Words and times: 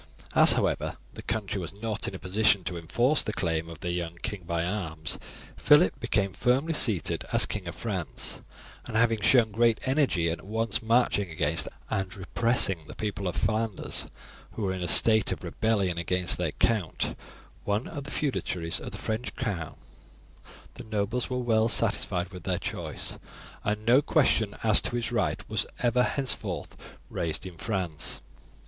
As, 0.33 0.53
however, 0.53 0.97
the 1.13 1.21
country 1.21 1.61
was 1.61 1.73
not 1.79 2.07
in 2.07 2.15
a 2.15 2.17
position 2.17 2.63
to 2.63 2.75
enforce 2.75 3.21
the 3.21 3.31
claim 3.33 3.69
of 3.69 3.81
their 3.81 3.91
young 3.91 4.17
king 4.23 4.45
by 4.47 4.65
arms, 4.65 5.19
Phillip 5.57 5.99
became 5.99 6.33
firmly 6.33 6.73
seated 6.73 7.23
as 7.31 7.45
King 7.45 7.67
of 7.67 7.75
France, 7.75 8.41
and 8.85 8.97
having 8.97 9.21
shown 9.21 9.51
great 9.51 9.79
energy 9.87 10.25
in 10.27 10.39
at 10.39 10.43
once 10.47 10.81
marching 10.81 11.29
against 11.29 11.67
and 11.91 12.15
repressing 12.15 12.85
the 12.87 12.95
people 12.95 13.27
of 13.27 13.35
Flanders, 13.35 14.07
who 14.53 14.63
were 14.63 14.73
in 14.73 14.81
a 14.81 14.87
state 14.87 15.31
of 15.31 15.43
rebellion 15.43 15.99
against 15.99 16.39
their 16.39 16.53
count, 16.53 17.15
one 17.63 17.85
of 17.87 18.03
the 18.03 18.09
feudatories 18.09 18.79
of 18.79 18.93
the 18.93 18.97
French 18.97 19.35
crown, 19.35 19.75
the 20.73 20.83
nobles 20.83 21.29
were 21.29 21.37
well 21.37 21.69
satisfied 21.69 22.29
with 22.29 22.41
their 22.41 22.57
choice, 22.57 23.19
and 23.63 23.85
no 23.85 24.01
question 24.01 24.55
as 24.63 24.81
to 24.81 24.95
his 24.95 25.11
right 25.11 25.47
was 25.47 25.67
ever 25.77 26.01
henceforth 26.01 26.75
raised 27.07 27.45
in 27.45 27.55
France. 27.55 28.19